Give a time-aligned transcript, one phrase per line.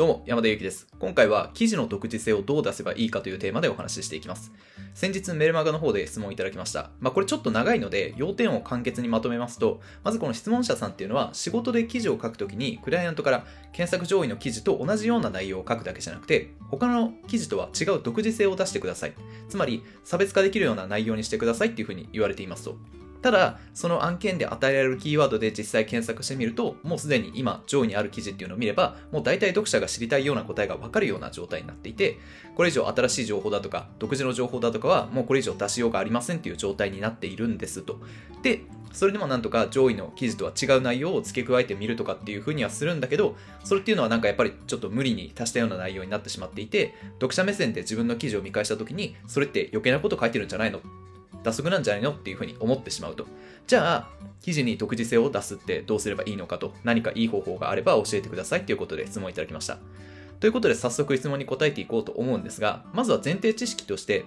[0.00, 0.86] どうも、山田ゆきです。
[0.98, 4.50] 今回は記事の独自性をどう出せばいいかというテーマでお話ししていきます。
[4.94, 6.88] 先日メルマガの方で質問いただきました。
[7.00, 13.44] まあこれちょっと長いので、要点を簡潔にまとめますと、まずこの質問者さんっていうのは仕事で記事を書くときにクライアントから
[13.74, 19.12] 検索上位の記事と同じような内容を書くだけじゃなくて、他の記事とは違う独自性を出してください。
[19.50, 22.78] つまり、差別化できるような内容にしてくださいっていうふうに言われていますと。
[23.22, 32.18] ただ、その案件で与えられるキーワードで実際検索してみると、もうすでに今上位にある記事っていうのを見れば、もう大体読者が知りたいような答えがわかるような状態になっていて、
[32.56, 38.00] これ以上新しい情報だとか、独自の情報だとかは、もうこれ以上出しようがありませんっていう状態になっているんですと。
[38.42, 50.80] で、それでもなんとか上位の記事とは違う内容を付け加えてみるとかっていう風にはするんだけど、それっていうのはなんかやっぱりちょっと無理に足したような内容になってしまっていて、読者目線で自分の記事を見返した時に、それって余計なこと書いてるんじゃないの
[51.42, 53.26] 打足なんじゃないのっていうふうに思ってしまうと。
[53.66, 54.08] じゃあ、
[54.42, 59.78] 記事に独自性を出すってどうすればいいのかと、何かいい方法があれば教えてくださいということで質問いただきました。
[60.40, 64.24] ということで早速質問に答えていこうと思うんですが、まずは前提知識として、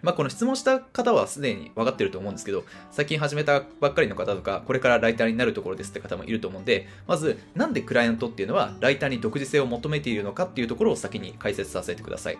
[0.00, 12.38] まあ、この質問した方はすでに分かってると思うんですけど、最近始めたばっかりの方とか、これからライターになるところですって方もいると思うんで、まず、なんでクライアントっていうのはライターに独自性を求めているのかっていうところを先に解説させてください。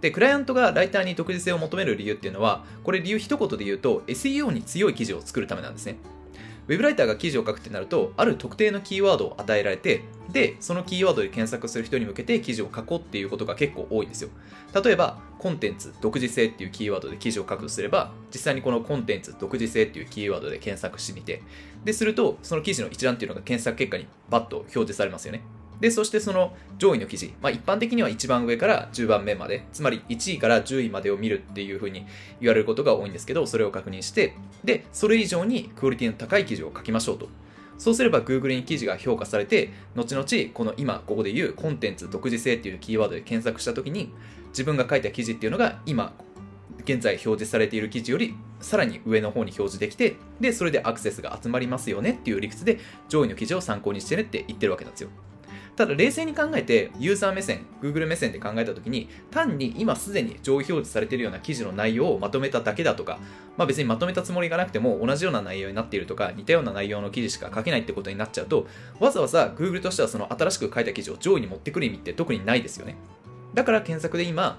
[0.00, 5.96] で、クライアントがライターに独自性を求める理由っていうのは、これ理由一言で言うと、SEO に強い記事を作るためなんですね。
[6.68, 14.30] ウェブライターが記事を書くってなると、ある特定のキーワードを与えられて、で、そのキーワードで検索する人に向けて記事を書こうっていうことが結構多いんですよ。
[14.84, 21.42] 例えば、コンテンツ、独自性っていうキーワードで記事を書くとすれば、実際にこのコンテンツ、独自性っていうキーワードで検索してみて、
[21.84, 25.42] で、すると、その記事の一覧っていうのが検索結果にバッと表示されますよね。
[25.80, 32.06] で、そしてその上位の記事、まあ、一般的には一番上から10番目まで、つまり1位から10位までを見るっていうふうに
[32.40, 37.28] 言われることが多いんですけど、それを確認して、で、それ以上にクオリティの高い記事を書きましょうと。
[37.78, 44.12] そうすれば Google に記事が評価されて、後々この今ここで言うコンテンツ独自性っていうキーワードで検索したときに、
[44.50, 46.12] 自分が書いた記事っていうのが今
[46.84, 52.78] 現在表示されている記事よりさらに上の方に表示できて、で、それでアクセスが集まりますよねっていう理屈で
[53.08, 55.10] 上位の記事を参考にしてねって言ってるわけなんですよ。
[55.80, 63.18] ただ冷静に考えてユーザー目線 Google 目線で考えた時に単に今すでに上位表示されているような記事の内容をまとめただけだとか、
[63.56, 68.66] まあ、別にまとめたつもりがなくても同じような内容になっているとか似たような内容の記事しか書けないってことになっちゃうと
[68.98, 72.96] わざわざ Google としてはその新しく書いた記事を上位に持ってくる意味って特にないですよね。
[73.54, 74.58] だから検索で今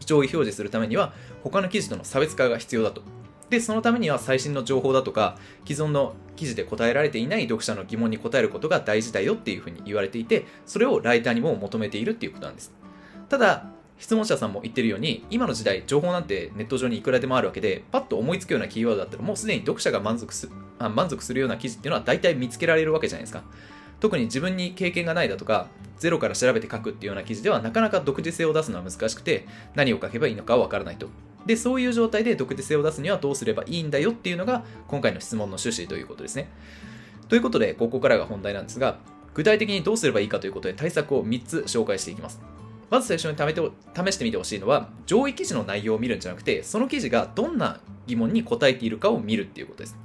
[0.00, 1.12] 上位表示するためには
[1.44, 3.02] 他の記事との差別化が必要だと。
[3.50, 12.72] で、そのためには最新の情報だとか、既存の記事で答えられていない読者の疑問に答えることが大事だよっていうふうに言われていて、それをライターにも求めているっていうことなんです。
[13.28, 13.66] ただ、
[13.98, 23.42] 質問者さんも言ってるように、今の時代、情報なんてネット上にいくらでもあるわけで、パッと思いつくようなキーワードだったら、もうすでに読者が満足すあ満足するような記事っていうのは大体見つけられるわけじゃないですか。
[24.00, 25.66] 特に自分に経験がないだとか、
[25.98, 31.08] ゼロから調べて書くっていうような記事では、なかなか独自性を出すのは難しくて、何を書けばいいのかわからないと。
[31.46, 36.48] で、そういう状態で独自性を出すにはどうすればいいんだよっていうのが今回の質問の趣旨ということですね。
[37.28, 38.98] ということで、ここからが本題なんですが、
[39.34, 42.40] 具体的にどうすればいいかということで対策を3つ紹介していきます。
[42.90, 43.36] まず最初に
[43.94, 47.78] 試してみてほしいのは、上位記事の内容を見るんじゃなくて、その記事がどんな
[48.08, 49.96] 疑問に答えているかを見るっていうことです。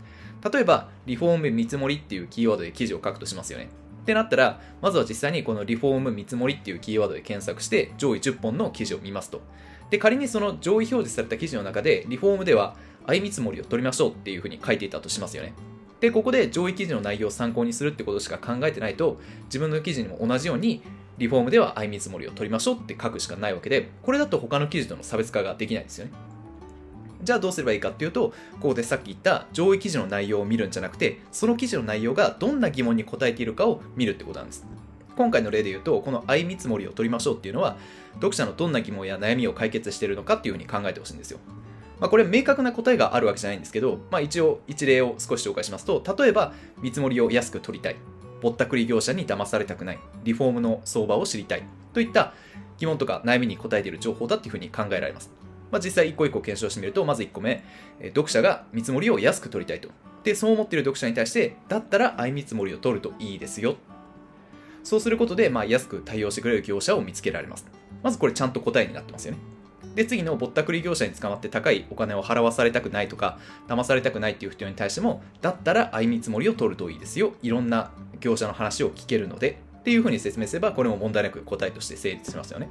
[0.54, 3.70] 例えば、リフォーム見積もりっていうキーワードで記事を書くとしますよね。
[4.04, 9.42] ってなったら、まずは実際にこのリフォーム見積もりっていうキーワードで検索して、上位10本の記事を見ますと。
[9.90, 12.76] で、仮にその上位表示された記事の中で、リフォームでは
[13.08, 15.54] 相見積もりを取りましょうっていうふうに書いていたとしますよね。
[16.00, 20.82] で、ここで上位記事の内容を参考にするってことしか考えてないと、自分の記事にも同じように、
[21.18, 26.12] リフォームでは相見積もりを取りましょうって書くしかないわけで、これだと他の記事との差別化ができないですよね。
[27.24, 34.66] じゃあどうすればいいかっていうと、ここでさっき言った上位記事の内容を見るんじゃなくて、その記事の内容がどんな疑問に答えているかを見るってことなんです。
[35.16, 37.78] 今回の例で言うと、この相見積もりを取りましょうっていうのは、
[38.16, 41.40] 読者のどんな疑問や悩みを解決しているのかっていうふうに考えてほしいんですよ。
[42.00, 47.96] まあ、これ明確な答えがあるわけじゃないんですけど、まあ、一応一例を少し紹介しますと、例えば見積もりを安く取りたい、
[48.42, 52.34] ぼったくり業者に騙されたくない、リフォームの相場を知りたいといった
[52.78, 55.32] 疑問とか悩みに答えている情報だっていうふうに考えられます。
[55.72, 57.64] まあ、実際一個一個検証してみると、まず1個目、
[58.08, 59.90] 読者が見積もりを安く取りたいと。
[60.24, 63.76] で、そう思っている読者に対して、だったら相見積もりを取るといいですよ。
[64.86, 67.66] そうすることで、まあ、安く対応してくれる業者を見つけられます。
[68.04, 69.40] まずこれちゃんと答えになってますよね。
[69.96, 77.34] で、次のぼったくり業者に捕まって高いお金を払わされたくないとか、騙されたくないっていう人に対しても、だったら相見積もりを取るといいですよ。
[77.42, 82.70] いろんな業者の話を聞けるので、っていうふうに説明すれば、これも問題なく答えとして成立しますよね。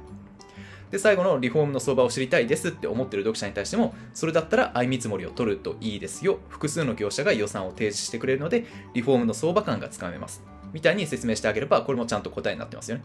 [0.91, 6.39] で、最後のリフォームの相場を知りたいですって思ってる読者に対しても、それだったら相見積もりを取るといいですよ。
[6.47, 10.54] 複数の業者が予算を提示してくれるので、リフォームの相場感がつかめます。
[10.73, 13.03] みたいに説明してあげれば、これもちゃんと答えになってますよね。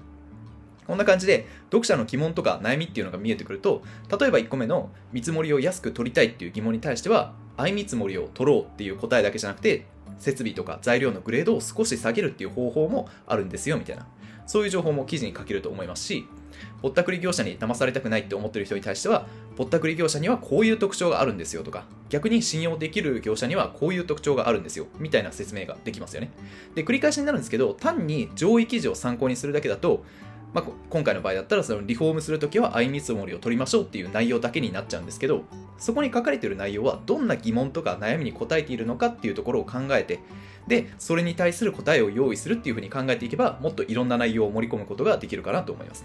[0.87, 3.83] こんな感じで読者の疑問とか悩みっていうのが見えてくると
[4.19, 9.87] 例えば1個目の見積もりを安く取りたいっていう疑問に対しては相見積もりを取ろうっていう答えだけじゃなくて
[10.19, 14.09] 設備とか材料のグレードを少し下げるっていう方法もあるんですよみたいな
[14.51, 16.27] そういう情報も記事に書けると思いますし
[16.83, 26.33] ぼったくり業者に騙されたくないって思ってる人に対してはぼったくり業者にはこういう特徴があるんですよとか逆に信用できる業者にはこういう特徴があるんですよみたいな説明ができますよね。
[26.75, 30.05] で繰り返しになるんですけど単に上位記事を参考にするだけだと
[30.53, 35.45] まあ、今回の場合だったらそのリフォームするときは相見積もりを取りましょうっていう内容だけになっちゃうんですけど
[35.79, 40.19] そこに書かれている内容はどんな疑問とか悩みに答えているのかっていうところを考えて
[40.67, 46.05] でそれに対する答えを用意するっていうふうに考えていけばもっといろんな内容を盛り込むことができるかなと思います。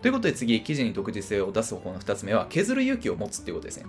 [0.00, 3.86] ということで次記事に独自性を出す方法の2つ目は削る勇気を持つっていうことですね。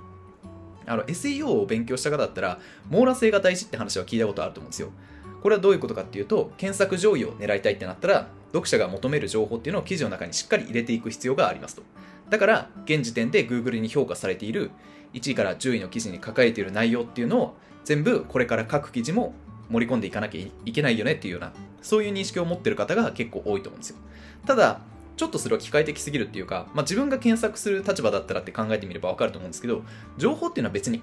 [0.87, 2.59] あの SEO を勉強した方だったら
[2.89, 4.91] 網羅性が大事って話は聞いたことあると思うんですよ。
[5.41, 11.83] これはどういうことかっていうと検索上位を狙いたいってなったら読者が求める情報っていうのを記事の中にしっかり入れていく必要がありますと。
[12.29, 14.71] だから、現時点で Google に評価されている
[15.13, 19.33] 1位から10位の記事に書かれている内容っていうのを全部これから各記事も
[19.69, 23.97] 盛り込んでいかなきゃいけないよねっていうような、そういう認識を持ってる方が結構多いと思うんですよ。
[24.45, 24.81] ただ、
[25.15, 29.83] ちょっとそれは機械的すぎるっていうか、まあ、自分が検索する立場だったらって考えてみれば分かると思うんですけど、
[30.17, 31.01] 情報っていうのは別に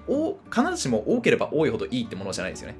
[0.49, 2.77] 必ずしも多ければ多いほどいいってものじゃないですよね。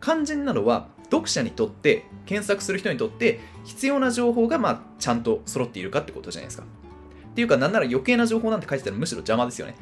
[0.00, 6.64] 肝心なのは読者にとって検索する人にとって必要な情報がまあちゃんと揃っているかってことじゃないですか。
[6.64, 9.74] っていうかなんなら余計な情報なんて書いてたらむしろ邪魔ですよね。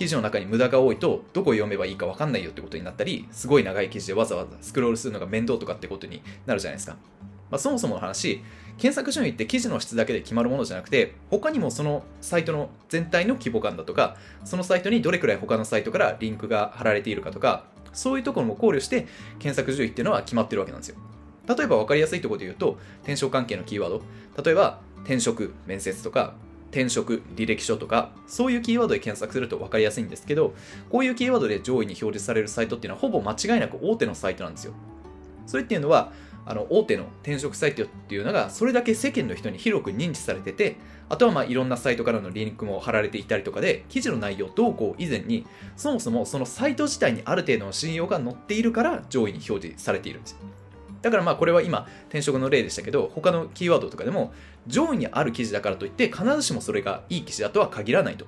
[0.00, 6.96] 記事の中に無駄が多いとどこを読めばいいか分かんないよってことになったりすごい長い記事でわざわざスクロールするのが面倒とかってことになるじゃないですか、
[7.50, 8.42] まあ、そもそもの話
[8.78, 14.16] 検索順位って記事の質だけで決まるものじゃなくて他にもそのサイトの全体の規模感だとか
[14.46, 19.06] そのサイトにどれくらい他のサイトからリンクが貼られているかとかそういうところも考慮して
[19.38, 20.96] 検索順位っていうのは決まってるわけなんですよ。
[21.48, 24.02] 例えば分かりやすいところで言うと、転職関係のキーワード。
[24.42, 26.34] 例えば、転職、面接とか、
[26.70, 30.54] 転職、履歴書とか、そういうキーワードで検索すると分かりやすいんですけど、
[30.90, 34.74] こういうキーワードで上位に表示されるサイトっていうのはほぼ間違いなく大手のサイトなんですよ。
[35.46, 36.12] それっていうのは、
[36.50, 50.38] あの大手の転職サイトっていうのがそれだけ世間の人に広く認知されててあとはまあいろんなサイトからのリンクも貼られていたりとかで記事の内容どうこう以前にそもそもそのサイト自体にある程度の信用が載っているから上位に表示されているんです
[51.02, 54.32] だからまあこれは今転職の例でしたけど他のキーワードとかでも
[54.66, 58.26] 上位にある記事だからといって必ずしもそれがいい記事だとは限らないと。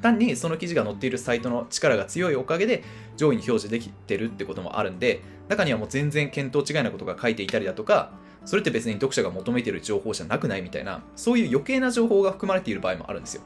[0.00, 2.82] 単にその記事が載っているサイトの力が強いおかげで
[3.16, 8.12] 上位に表示できてるってこともあるんで中にはもう全然見当違いなことが書いていたりだとか
[8.44, 13.42] それって別に読者が求めている情報じゃなくないみたいなそういう余計な情報が含まれている場合もあるんですよ。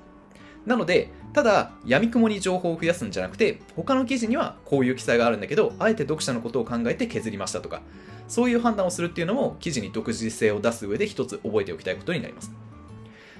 [0.66, 7.82] なのでただ闇雲に情報を増やすんじゃなくて他の記事にはこういう記載があるんだけどあえて読者のことを考えて削りましたとか
[8.28, 12.50] そういう判断をするっていうのも記事に独自性を出す上で一つ覚えておきたいことになります。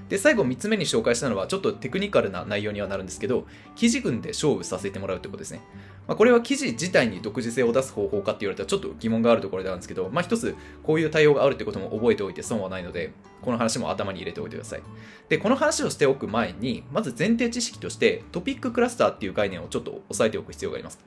[0.09, 5.63] で、最後3つ目に紹介したのは、ちょっとテクニカルな内容にはなるんですけど、記事群で勝負させてもらうってことですね。
[6.07, 14.83] まあ、これは記事自体に独自性を出す方法かって言われたらちょっと疑問があるところであるんですけど、まあ、一つこういう対応があるってことも覚えておいて損はないので、この話も頭に入れておいてください。
[15.31, 20.99] で、この話をしておく前に、まず前提知識としてトピッククラスターっていう概念をちょっと押さえておく必要があります。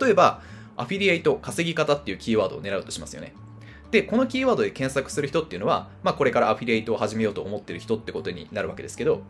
[0.00, 0.42] 例えば、
[0.76, 3.34] アフィリエイト稼ぎ方っていうキーワードを狙うとしますよね。
[3.90, 9.22] で、このキーワードで検索する人っていうのは、まあ、これからアフィリエイトを始めようと思ってる人ってことになるわけですけど、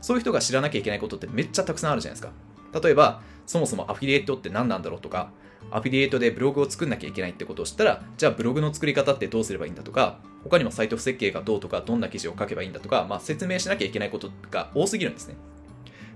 [0.00, 2.32] そういう人が知らなきゃいけないことってめっちゃたくさんあるじゃないです
[2.72, 2.80] か。
[2.80, 5.30] 例えば、そもそもアフィリエイトって何なんだろうとか、
[5.70, 15.34] アフィリエイトでブログを作んなきゃいけないってことを知ったら、じゃあブログの作り方ってどうすればいいんだとか、他にもサイト設計がどうとか、どんな記事を書けばいいんだとか、まあ、説明しなきゃいけないことが多すぎるんですね。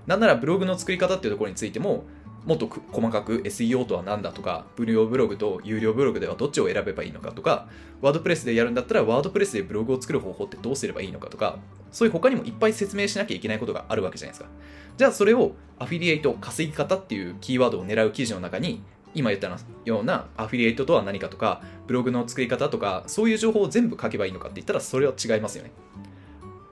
[0.07, 2.05] なんならブログの作り方っていうところについても、
[2.49, 7.67] もっと細かく SEO とは何だとか、無料ブログと有料ブログではどっちを選べばいいのかとか、
[8.01, 11.59] ワードプレスでやるんだったらワードプレスでブログを作る方法ってどうすればいいのかとか、
[11.91, 14.49] そういう他にもいっぱい説明しなきゃいけないことがあるわけじゃないですか。
[14.97, 18.81] じゃあそれをアフィリエイト稼ぎ方っていうキーワードを狙う記事の中に、
[19.13, 25.71] 今言ったようなアフィリエイトとは何かとか、ブログの作り方とか、そういう情報を全部書けばいいのかって言ったらそれは違いますよね。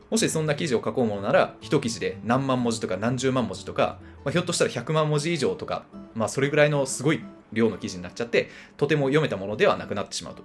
[0.09, 10.43] もしそんな記事を書こうものなら、一記事で何万文字とか何十万文字とか、まあ、ひょっとしたら100万文字以上とか、まあ、それぐらいのすごい量の記事になっちゃって、とても読めたものではなくなってしまうと。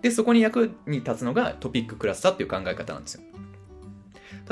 [0.00, 3.22] で、そこに役に立つのがトピッククラスターっていう考え方なんですよ。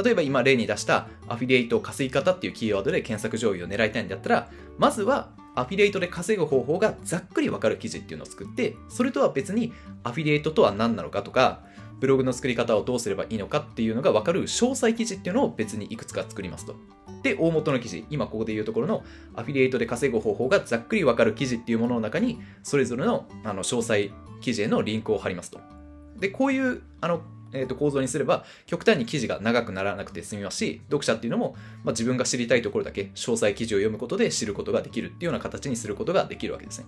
[0.05, 9.73] 例えば今例に出したアフィリエイト稼ぎ方っていうキーワードで検索上位を狙いたいんだったら、まずはアフィリエイトで稼ぐ方法がざっくりわかる記事っていうのを作って、それとは別に
[10.05, 11.63] アフィリエイトとは何なのかとか、
[12.01, 16.75] ブログの作り方をどうすればいいのかっていうのが分かる詳細記事っていうのを別にいくつか作りますと。
[17.23, 24.11] で、大元の記事、今ここで言うところのアフィリエイトで稼ぐ方法がざっくり分かる記事っていうものの中に、それぞれのあの詳細
[24.41, 25.61] 記事へのリンクを貼りますと。
[26.19, 36.87] で、こういうあのえー、と構造にすれば極端に記事が長くならなくて済みますし読者っていうのも、まあ、自分が知りたいところだけ詳細記事を読むことで知ることができるっていうような形にすることができるわけですね。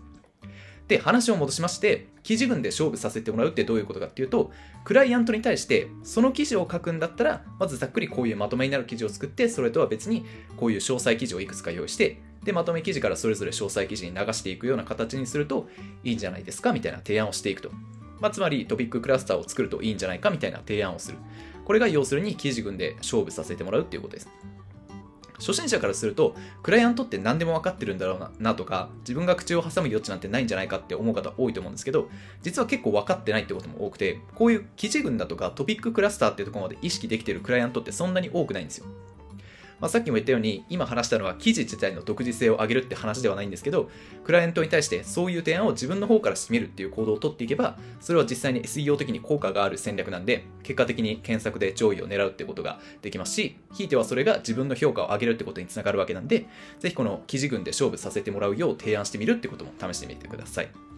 [0.89, 4.51] で、話を戻しまして、記事群で勝負させてもらうってどういうことかっていうと、
[4.85, 10.27] クライアントに対して、その記事を書くんだったら、まずざっくりこういうまとめになる記事を作って、それとは別に
[10.57, 15.69] こういう詳細記事をいくつか用意して、で、まとめ記事からそれぞれ詳細記事に流していくような形にすると
[16.03, 17.71] いいんじゃないですかみたいな提案をしていくと。
[18.21, 21.19] まあ、つまりトピッククラスターを作るといいんじゃないかみたいな提案をする。
[21.65, 24.29] これが要するに記事群で勝負させてもらうっていうことです。
[25.39, 32.09] 初心者からすると、クライアントって何でも分かってるんだろうなとか、自分が口を挟む余地なんてないんじゃないかって思う方多いと思うんですけど、
[32.43, 38.87] 実は結構分かってないってことも多くて、こういう記事群だとかトピッククラスターっていうところまで意識できてるクライアントってそんなに多くないんですよ。
[39.85, 43.91] まあ、さっきも言ったように、今話したのは記事自体の独自性を上げるって話ではないんですけど、
[44.25, 56.47] クライアントに対してそういう提案を自分の方からしてみるっていう行動をとっていけば、それは実際に SEO 的に効果がある戦略なんで、結果的に検索で上位を狙うってことができますし、ひいてはそれが自分の評価を上げるってことにつながるわけなんで、
[56.79, 60.94] ぜひこの記事群で勝負させてもらうよう提案してみるってことも試してみてください。